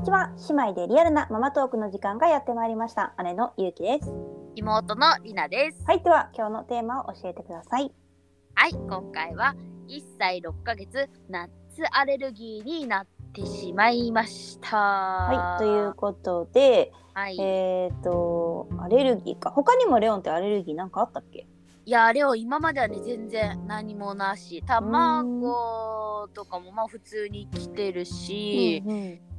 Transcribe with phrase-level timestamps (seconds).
[0.00, 0.32] にちは。
[0.48, 3.14] 姉妹でリアルなママトークの時間がやってまいりました。
[3.22, 4.10] 姉のゆうきです。
[4.56, 5.84] 妹のりなです。
[5.86, 7.92] はいでは今日のテーマを教えてください。
[8.54, 9.54] はい、今回は
[9.88, 11.50] 1歳6ヶ月夏
[11.92, 14.74] アレルギーになってしまいました。
[14.74, 19.50] ははいということではい、えっ、とアレルギーか。
[19.50, 21.46] 他にもレオンってアレルギーなんかあったっけ？
[21.84, 29.29] いや、あれを今まではね、全然何もなし、卵とかもまあ普通に来てるし、うんうん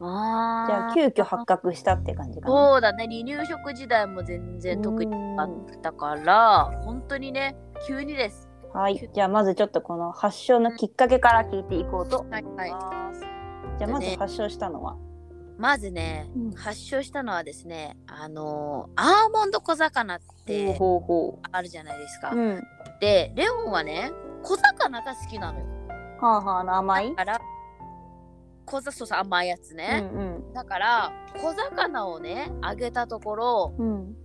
[0.00, 0.66] あー。
[0.66, 2.54] じゃあ急遽発覚したって感じかな。
[2.54, 5.50] そうだね、離乳食時代も全然特にあっ
[5.82, 8.48] たから、本当にね、急にです。
[8.72, 9.08] はい。
[9.12, 12.68] じゃあまずちょっとこの発症のきっかけから聞いていこうと思はいはい。
[12.68, 13.20] います、
[13.78, 14.96] じゃあまず発症したのは、
[15.56, 16.50] まずね、うん。
[16.52, 20.76] 発症したのはですねあのーアーモンド小魚って
[21.52, 22.62] あるじゃないですか、ううん。
[23.00, 24.10] でレオンはね
[24.42, 25.66] 小魚が好きなのよ。
[26.20, 27.40] はあはあ甘いだから
[28.64, 30.52] 小魚そうそう甘いやつうね、ん。
[30.52, 34.16] だから小魚をねあげたところうんうん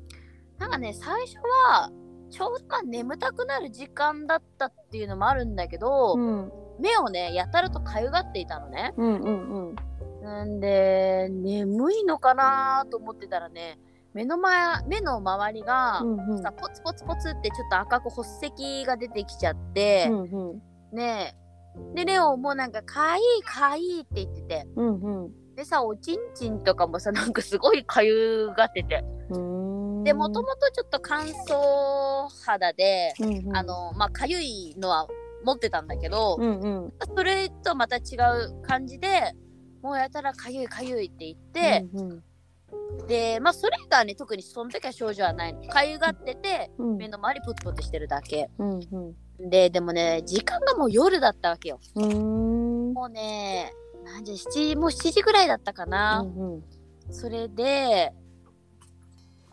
[0.58, 1.38] なんかね最初
[1.70, 1.90] は
[2.30, 6.52] ちょうどまあ眠たくなる時間だったっていうのもあるんだけど、うん。
[6.80, 8.94] 目をねやたらとかゆがっていたのね。
[8.98, 9.76] うんうんうん。
[10.22, 13.80] なんで眠いのかなと思ってたらね
[14.14, 16.42] 目の前目の周りが、うんうん。
[16.42, 20.62] さポツポツポツってちょっと赤く発石が出てきちゃって、うんうん。
[20.96, 21.49] ねえ
[21.94, 24.68] でレオンもなんかかいいかいいって言ってて。
[24.76, 25.56] うんうん。
[25.56, 29.04] でさおちんちんとかもさなんかすごいかゆがってて。
[29.30, 33.58] でもともとちょっと乾燥肌で、うんうん。
[33.58, 35.08] あのまあかゆいのは
[35.44, 36.94] 持ってたんだけど、うんうん。
[37.16, 38.00] それとまた違
[38.48, 39.34] う感じで
[39.82, 43.08] もうやたらかゆいかゆいって言って、うんうん。
[43.08, 45.68] でまあそれがね特にその時は症状はないの。
[45.68, 46.98] かゆがっててうん。
[46.98, 48.50] 目の周りポツポツしてるだけ。
[48.58, 51.80] うんうんででもね時間がもう夜だったわけよ。
[51.96, 53.72] もうね
[54.04, 56.64] 何時7もう7時ぐらいだったかな、うんうん。
[57.10, 58.12] それで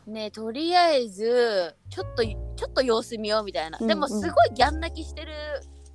[0.07, 3.89] ねとりあえずちょっとちょっと様子見ようみたいな、うんうん。
[3.89, 5.33] でもすごいギャン泣きしてる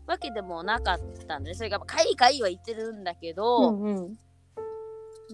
[0.07, 3.91] わけでもなかったんでそれがかいかいは言ってるんだけうど、んう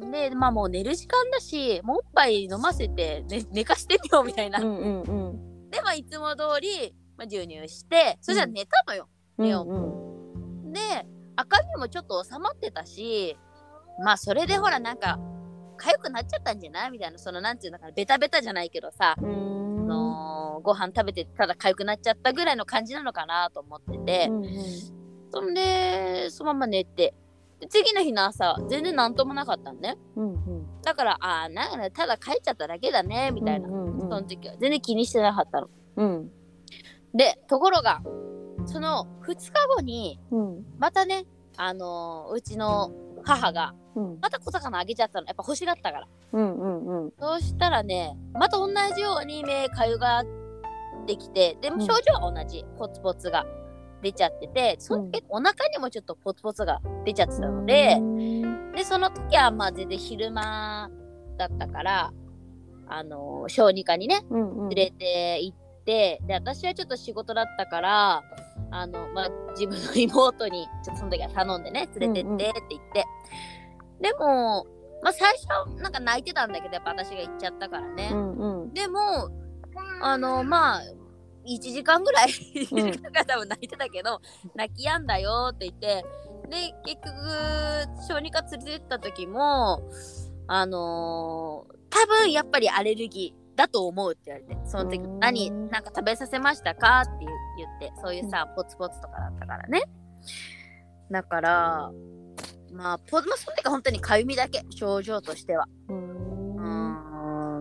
[0.06, 0.12] ん。
[0.12, 5.70] でまあもう寝る時間だしもうおっぱい飲ませて、ね、寝かしてみようみたいな、うんうんうん。
[5.72, 10.80] でまあいつも通り、まあ、授乳してそしたら寝たのよ、レオンうんで
[11.36, 13.38] 赤みもちょっと収まってたし
[14.04, 15.20] まあそれでほらなんか
[15.80, 24.54] 痒くなっちゃったんじゃないみたいなそのなんていうのかなベタベタじゃないけどさ、のーご飯食べてただ痒くなっちゃったぐらいの感じなのかなと思ってて、うんうん。
[25.32, 27.14] そんでそのまま寝て。
[27.60, 29.98] で次の日の朝全然なんともなかったんね。
[30.16, 30.82] うんうん。
[30.82, 34.00] だからああなんかただ帰っちゃっただけだねみたいな、うんうん。
[34.00, 34.56] その時は。
[34.60, 35.70] 全然気にしてなかったの。
[35.98, 36.32] うん
[37.18, 38.02] でところが
[38.66, 40.66] その2日後にうん。
[40.78, 41.26] またね
[41.58, 42.92] あのーうちの
[43.24, 44.20] 母がうん。
[44.22, 45.28] また小魚あげちゃったの。
[45.28, 46.08] やっぱ欲しがったから。
[46.34, 47.14] うんうんうん。
[47.20, 50.26] そうしたらねまた同じように目かゆがっ
[51.08, 51.82] てきてでもうん。
[51.82, 53.46] 症状は同じ、ポツポツが
[54.04, 60.92] 出ちゃっててその時、お腹にもちょっとポツポツが出ちゃってたので、うんでその時はまあ全然昼間
[61.38, 62.14] だったから
[62.88, 64.70] あのー小児科にねうんうん。
[64.70, 68.24] 連れて行ってで私はちょっと仕事だったから
[68.72, 73.06] あの、まあ、自分の妹にちょっとその時は頼んでね連れてってって言って、
[74.02, 74.68] でも、
[75.02, 78.74] まあ、最初はなんか泣いてたんだけどやっぱ私が行っちゃったからね、うんうん。
[78.74, 79.32] でも
[80.02, 80.82] あのまあ
[81.48, 82.88] 1時間ぐらい1時うん。
[82.92, 84.20] 間ぐらい多分泣いてたけど、
[84.54, 86.06] 泣き止んだよって言って。
[86.50, 87.18] で結局
[88.08, 89.82] 小児科連れてった時も
[90.48, 97.02] あのー多分やっぱりアレルギーだと思うって言われてその時うん何なんか食べさせましたか？
[97.02, 99.82] って言言ってそういうさポツポツとかだったからね。
[101.12, 101.92] だから
[102.72, 105.68] まあポまあその時は本当にかゆみだけ症状としては。
[105.90, 106.18] うん。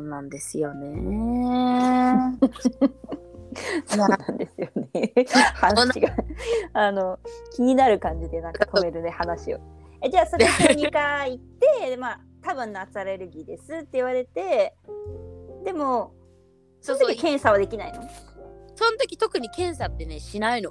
[0.07, 2.39] んなんですよね。
[3.87, 5.13] そうなんですよね。
[5.55, 6.11] 話が
[6.75, 7.19] あの
[7.55, 9.59] 気になる感じでなんか止めるね話を。
[10.03, 11.39] えじゃあそれ小児科行っ
[11.81, 14.75] てでまあ多分夏アレルギーですって言われて
[15.67, 16.15] でも
[16.81, 18.01] その時検査はできないの？
[18.77, 20.71] その時特に検査ってねしないの。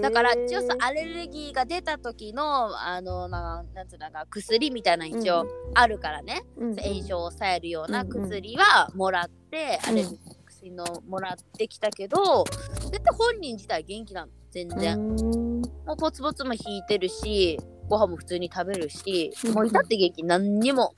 [0.00, 8.30] だから一応さアレルギーが出た時のあのななんつうのか薬みたいなの一応あるからね、うん炎症を抑えるようなうんうん。
[8.30, 14.32] 薬はもらって、アレルギーの薬のもらってきたけど絶対本人自体元気なの。
[14.52, 15.62] 全然、うん。
[15.86, 17.58] もうポツポツも引いてるし
[17.88, 19.54] ご飯も普通に食べるし、うん。
[19.54, 20.22] もう至って元気。
[20.22, 20.94] 何にも。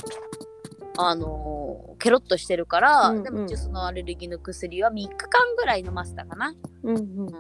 [0.99, 1.58] あのー
[1.99, 7.33] ケロッとしてるから、うんうんでもそのアレルギーの薬は3日間ぐらい飲ませたかな、うんうんうん、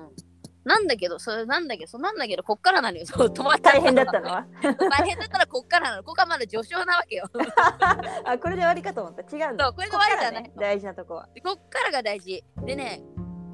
[0.69, 3.07] なんだけど、それなんだけど、そうなんだけど、こっからなのよ。
[3.07, 6.03] そう、止ま大変だったのは 大変だったらこっからなの。
[6.03, 7.25] ここはまだ序章なわけよ。
[8.27, 12.45] あこれで終わりかと思った違うんだそうこれで終わりじゃないね大事なとこは、でこっからが大事。
[12.65, 13.03] でね、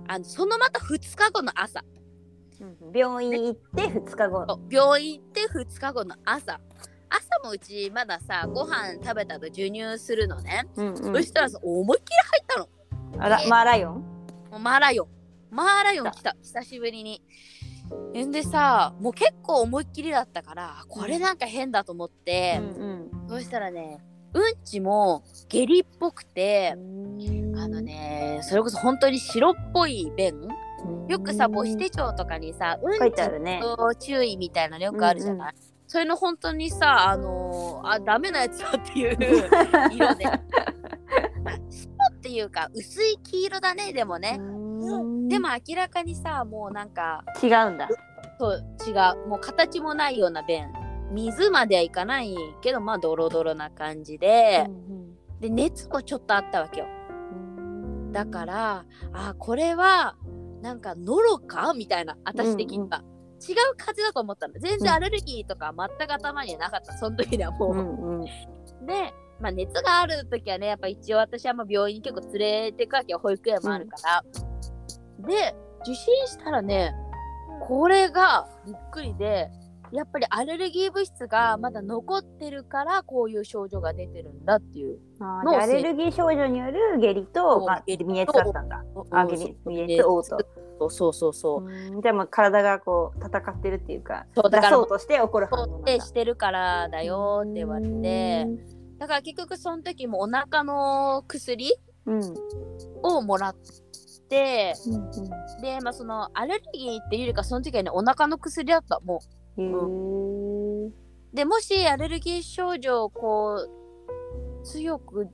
[0.08, 1.82] あのそのまた2日後の朝。
[2.92, 6.60] 病院行って2日後病院行って2日後の朝。
[7.44, 10.66] 朝もうちまださ、ご飯食べたと授乳するのね。
[10.76, 10.96] うんうん。
[10.96, 12.68] そしたらさ、思いっきり入ったの。
[13.22, 14.04] あらマーライオン？
[14.62, 15.08] マーライオン。
[15.50, 16.34] マーライオン来た。
[16.42, 17.22] 久しぶりに。
[18.16, 23.98] んでさ、もう結構思いっきりだったから、これなんか変だと思って、うんそしたらね、
[24.32, 27.58] うんちも下痢っぽくてう、ん。
[27.58, 30.48] あのね、それこそ本当に白っぽい便。
[31.08, 35.54] よくさ、母子手帳とかにさ、うんちと注意みたいなのよくあるじゃない、
[35.94, 39.16] それの本当にさ、あのーあ、ダメなやつだっていう
[39.94, 40.24] 色で。
[40.24, 44.40] まあ、白っていうか、薄い黄色だね、でもね。
[45.28, 47.88] でも明らかにさ、もうなんか、違うんだ
[48.40, 48.90] そう、違
[49.24, 49.28] う。
[49.28, 50.66] もう形もないような便。
[51.12, 54.66] 水まではいかないけど、まあ、ドロドロな感じで、
[55.38, 56.86] で、熱もちょっとあったわけよ。
[58.10, 60.16] だから、あ、これは、
[60.60, 61.72] なんか、ノロか？
[61.72, 63.04] みたいな、私的には。
[63.40, 64.54] 違う風邪だと思ったの。
[64.58, 66.92] 全然アレルギーとか全く頭にはなかった。
[66.96, 67.72] その時にはもう。
[67.72, 68.24] うんうん
[68.86, 73.18] で、まあ、熱がある時はね、やっぱ一応私はまあ病院に結構連れてくわけよ。
[73.18, 74.22] 保育園もあるから。
[75.26, 75.96] で、受診
[76.26, 76.94] したらね、
[77.66, 79.50] これがびっくりで、
[79.92, 84.98] やっぱりアレルギー物質がまだ残ってるからこういう症状が出てるんだっていう。
[85.20, 88.84] アレルギー症状による下痢と、まあ、下痢だったんだ。
[89.10, 90.63] あ、下痢、微熱、嘔吐。
[90.78, 91.64] そうそうそう。
[91.64, 95.92] うんじゃあもう体がこう戦ってるっていうか、そうだから出そうとして起こる反応なんだ。
[95.92, 98.46] でしてるからだよって言われて、
[98.98, 101.74] だから結局その時もお腹の薬
[102.06, 102.20] うん。
[102.20, 102.34] うん。
[103.02, 103.56] をもらっ
[104.28, 105.10] て、うん
[105.60, 109.20] で、まあ、そのアレルギーっていうよりかその時はねお腹の薬だったも
[109.56, 110.92] うう
[111.34, 115.28] でもしアレルギー症状こう強く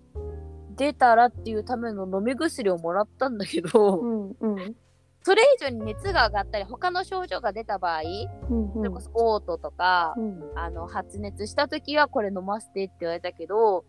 [0.77, 4.77] 出たらっていうための飲み薬をもらったんだけど、うんうん
[5.23, 8.01] それ以上に熱が上がったり他の症状が出た場合
[8.51, 13.85] うんそれこそ嘔吐とか、うんあの発熱した時はこれ飲ませてって言われたけど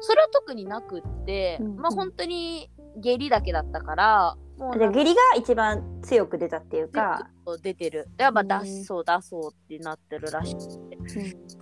[0.00, 7.28] それは特になくって、うんまあ本当に下痢だけだったからもうじゃあ下痢が一番強く出たっていうか、
[7.60, 8.08] 出てる。
[8.16, 10.96] で、まあ、うん出そう出そうってなってるらしくて。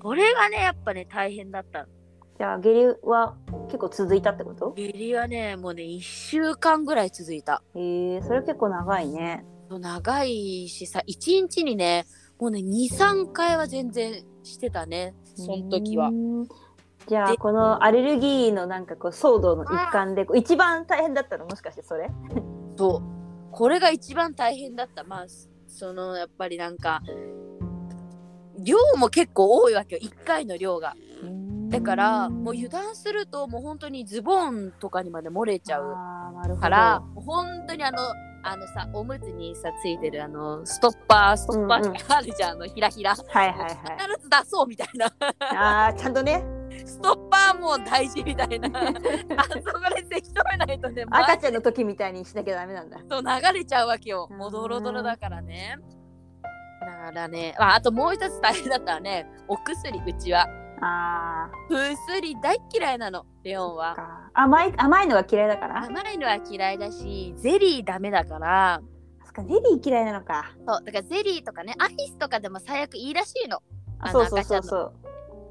[0.00, 1.86] これがね、やっぱね、大変だった。
[2.42, 3.36] じゃあ下痢は
[3.66, 4.72] 結構続いたってこと？
[4.72, 7.62] 下痢はね、もうね、1週間ぐらい続いた。
[7.76, 9.44] へえそれ結構長いね。
[9.70, 12.04] 長いしさ、1日にね、
[12.40, 16.10] もうね、2、3回は全然してたね、その時はう。
[16.10, 16.48] ん
[17.06, 21.44] じゃあでこのアレルギーのなんかこう騒動の一環で一番大変だったの？
[21.44, 22.10] もしかしてそれ？
[22.76, 23.52] そう。
[23.52, 25.04] これが一番大変だった。
[25.04, 25.26] まあ、
[25.68, 27.02] その、やっぱりなんか、
[28.58, 30.96] 量も結構多いわけよ、1回の量が。
[31.72, 35.96] だから、もう油断すると、もう本当にズボンとかにまで漏れちゃう。
[36.60, 37.98] から、もう本当にあの、
[38.44, 43.14] あのさ、おむつにさ、ついてるあの、ストッパー、ストッパうんうんーあるじゃん、あの、ひらひら。
[43.14, 43.70] 必はいはいはい。
[44.20, 45.06] ず出そうみたいな。
[45.40, 46.44] ああちゃんとね
[46.84, 48.68] ストッパーも大事みたいな。
[48.78, 52.98] あそこでせき止めないとね、赤ちゃんの時みたいにしなきゃダメなんだ。
[52.98, 54.28] と流れちゃうわけよ。
[54.30, 55.78] うんもうドロドロだからね。
[56.80, 60.46] だからね、ああともう一つ大変だったらね、お薬、うちは。
[60.84, 63.94] あ薬大っ嫌いなの、レオンあは。
[63.94, 65.84] か甘い甘いのが嫌いだから？
[65.84, 68.82] 甘いのは嫌いだし、ゼリーダメだから、
[69.24, 70.50] そっかゼリー嫌いなのか。
[70.66, 73.60] そう、だからゼリーとかね、アイスとかでも最悪いいらしいの。
[74.10, 74.92] そうそうそうそう。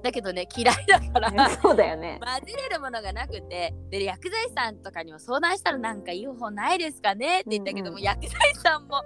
[0.03, 1.49] だけどね、嫌いだから。
[1.49, 2.19] そうだよね。
[2.23, 3.73] 混ぜれるものがなくて。
[3.89, 7.41] で薬剤師さんとかにも相談したらなんかいい方法ないですかね？
[7.41, 8.03] って言ったけども、うんうん。
[8.03, 9.03] 薬剤師さんも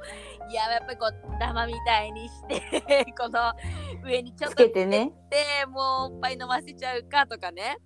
[0.50, 3.54] いややっぱりこうダマみたいにして この
[4.06, 5.12] 上にちょっつとけてね。
[5.30, 7.78] でもうおっぱい飲ませちゃうかとかね、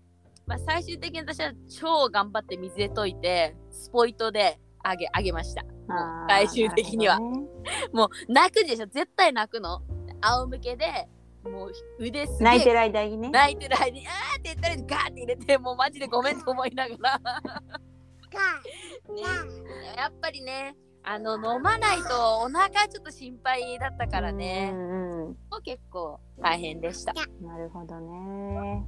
[0.45, 5.63] まあ、最終的に私は超頑張って水で溶いてスポイトであげあげました。
[6.27, 7.25] 最終的には、ね。
[7.91, 8.85] もう泣くでしょ？
[8.87, 9.81] 絶対泣くの。
[10.21, 11.07] 仰向けで
[11.43, 13.29] もう腕す泣いてる間にね。
[13.29, 17.19] 泣いてる間にあーって言ったらガーって入れてもうマジでごめんと思いながら
[19.13, 19.21] ね、
[19.97, 25.37] やっぱりねあの飲まないとお腹ちょっと心配だったからうね、んうん。
[25.49, 28.85] もう結構大変でしたなるほどね。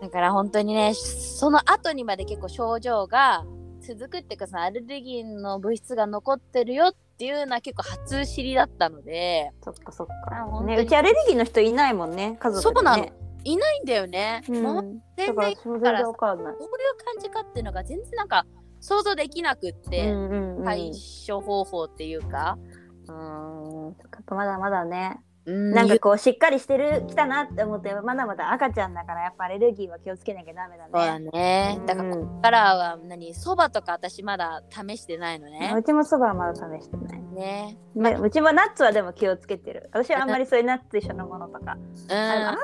[0.00, 3.44] だから本当にねその後にまで結構症状が
[3.80, 10.64] 続くっていうかそのアレルギーの物質が残ってるよっていうのは結構初知りだったのでそっかそっあか。
[10.64, 12.74] ね、うちアレルギーの人いないもんね、家族で、ね。
[12.74, 13.08] そうなの
[13.44, 14.62] いないんだよね、うん。
[14.62, 14.82] もう
[15.16, 16.52] 全然わかんない。
[16.54, 18.44] どういう感じかっていうのが全然なんか
[18.80, 20.90] 想像できなくって、うんうんうん対
[21.26, 22.58] 処方法っていうか、
[23.06, 30.90] うーんそっかまだまだねうんなんかこうしっかりしてるきたなって思ってまだまだ赤ちゃんだからやっぱアレルギーは気をつけなきゃダメだね。
[30.92, 31.80] そうだね。
[31.86, 35.82] だから、こうんこからは何、そばとか私まだ試してないのねう。
[35.84, 37.20] ちもそばはまだ試してない。
[37.20, 37.78] ね。
[37.94, 39.88] ねうちもナッツはでも気をつけてる。
[39.92, 41.76] 私はあんまりそういうナッツ一緒のものとか。
[42.10, 42.12] うん。
[42.12, 42.56] あアー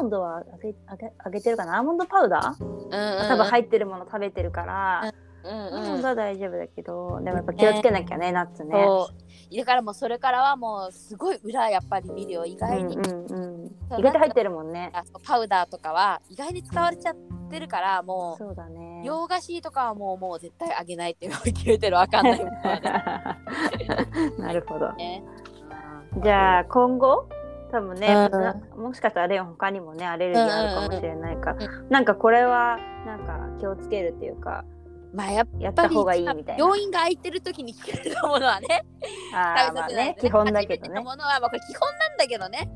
[0.00, 1.78] モンドはあげあげあげてるかな？
[1.78, 3.28] アーモンドパウダー、うんうん。
[3.28, 5.12] 多分入ってるもの食べてるから、うん
[5.44, 8.72] うんモンドは大丈夫だけど、でもやっぱ気をつけなきゃね、ナッツね。
[8.72, 9.10] そ
[9.52, 9.56] う。
[9.56, 12.46] だからもうそれからはもうすごい裏やっぱり見るよ。
[12.46, 14.90] 意外に、うんうんうん、意外と入ってるもんね。
[15.24, 17.16] パウダーとかは意外に使われちゃっ
[17.50, 19.06] てるからもそうだねう。
[19.06, 22.44] 洋菓子とかはもうもう絶対あげないっていうのを決めてるわかんない
[24.38, 24.92] なるほど。
[24.94, 25.22] ね。
[26.22, 27.28] じゃあ今後
[27.74, 34.64] 多分ね、うんなもしかしたらレオン他にもねアレルギーあるかもしれないから、うなんかこれはなんか気をつけるっていうか
[35.14, 36.64] まあやっやっぱりた方がいいみたいな。
[36.64, 38.84] 病院が空いてる時に聞かれたものはね。
[39.34, 41.00] あーまあね基本だけどね。
[41.00, 42.68] ものはま基本なんだけどね。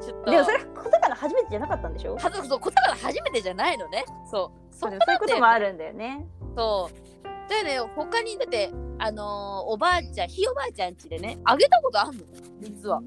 [0.00, 0.30] ちょっと。
[0.30, 2.18] でもそれ小魚初めてじゃなかったんでしょ？
[2.18, 4.04] そう、こたから初めてじゃないのね。
[4.30, 4.74] そう。
[4.74, 6.26] そそういうこともあるんだよね。
[6.56, 7.48] そう。
[7.48, 12.24] だよね、他にだって、あのーおばあちゃん、ひいおばあちゃんちでね、あげたことあんの？
[12.60, 13.00] 実は。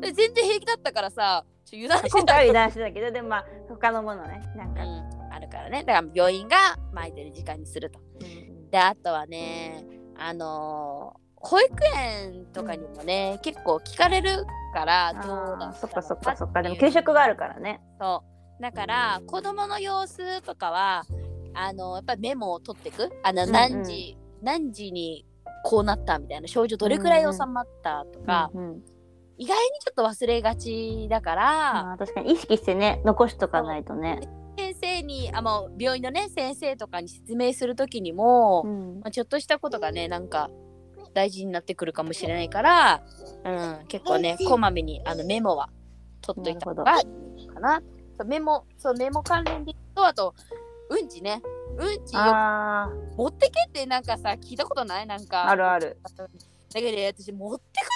[0.00, 5.84] で全然平気だったからさ、ちょ油断してた油断してたけどでもまあ他のものねなんか、うん、あるからね。
[5.84, 6.56] だから病院が
[6.92, 8.00] 巻いてる時間にすると。
[8.70, 9.84] で、あとはね、
[10.16, 17.80] あのー保育園とかにもね、結構聞かれるから、どうだそっかそっかそっかでも給食があるからね。
[18.00, 18.22] そ
[18.60, 18.62] う。
[18.62, 21.04] だから、子供の様子とかは、
[21.52, 23.10] あの、やっぱりメモを取っていく？
[23.24, 25.26] あの、うんうん何時、何時に
[25.64, 28.82] こうなったみたいな症状どれくらい収まったとか、うんうん
[29.38, 34.20] 意外にちょっと忘れがちだから、まあ確かに意識してね残しとかないとね。
[35.02, 40.50] に、あ、もう病院のね、先生とかに説明するときにも、うんまあ、ちょっとしたことがね、なんか、
[41.14, 43.02] 大事になってくるかもしれないから、
[43.44, 43.50] う
[43.82, 45.68] ん、結構ね、こまめにあのメモは
[46.22, 47.02] 取っといた方がい
[47.36, 47.82] いのかな。
[48.16, 50.34] そうメモ、そう、メモ関連でと、あと、
[50.88, 51.42] うんちね。
[51.76, 55.06] うんち持ってけってなんかさ、聞いたことない？
[55.06, 55.50] なんあか。
[55.50, 55.98] あるある。
[56.72, 57.91] だけど私持ってく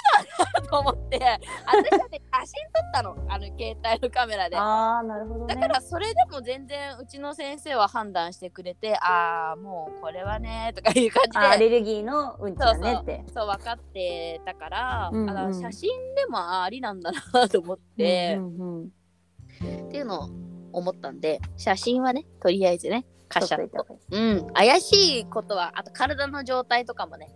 [0.53, 1.19] なと思って、
[1.65, 3.15] 私はね、写真撮ったの。
[3.29, 4.57] あの、携帯のカメラで。
[4.57, 5.55] ああなるほどね。
[5.55, 13.23] だからそれでも全然うちの先生は判断してくれてああもうこれはねとかいう感じあアでレルギーのうんちだねって。
[13.33, 20.29] そう分かってたから、うんうんあの写真でもあありなんだなと思ってう、んうんうんっていうのを
[20.71, 27.29] 思ったんで写真はねとりあえずねカシャッとうん怪しいことはあと体の状態とかもね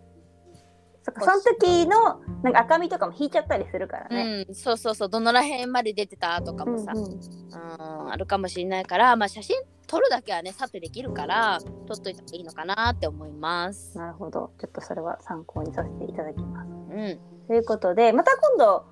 [1.02, 4.46] そっかその時のなんか赤みとかも引いちゃったりするからね。
[4.48, 9.56] うんそうそうそうどのら辺まで出てたとかもさ、うんうんうんあるかもしれないからまあ写真
[9.86, 13.96] 撮るだけはねさてできるから撮っといた方がいいのかなって思います。
[13.98, 14.52] なるほど。
[14.60, 16.68] ちょっとそれは参考にさせていただきます。
[16.68, 17.18] うん
[17.48, 18.84] ということでまた今度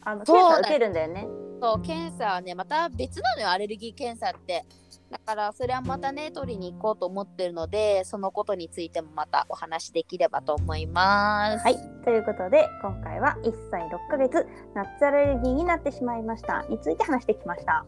[0.00, 1.28] あの検査受けるんだよね。
[1.60, 4.64] そう検査はねまた別なのよアレルギー検査って
[5.10, 11.64] だからそれはまたね取りに行こうと思ってるのでそのことについてもまたお話しできればと思います。
[11.64, 17.86] はい、ということで今回は1歳6ヶ月ナッツアレルギーになってしまいましたについて話してきました。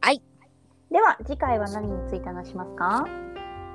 [0.00, 0.22] はい。
[0.90, 3.04] では次回は何について話しますか？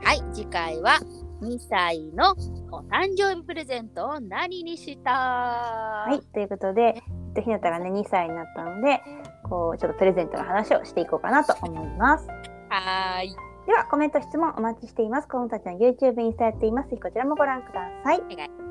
[0.01, 0.23] はい。
[0.33, 0.99] 次回は
[1.41, 2.31] 2歳の
[2.71, 5.11] お誕生日プレゼントを何にした？
[5.11, 9.01] はい、ということで、と、ひなたがね2歳になったので
[9.43, 12.27] こうちょっとプレゼントの話をしていこうかなと思います。
[12.69, 15.27] はーいではコメント質問お待ちしています。
[15.27, 16.89] 子供たちの YouTube インスタやっています。
[16.89, 18.21] ぜひこちらもご覧ください。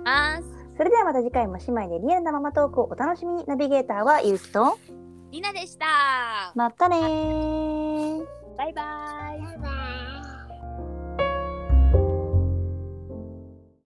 [0.04, 0.42] ます
[0.76, 3.44] それではまた次回も姉妹でリアルなママトークをお楽しみに。
[3.46, 4.78] ナビゲーターはゆうきと
[5.30, 8.24] りなでしたまたねー。
[8.56, 9.77] バイバーイ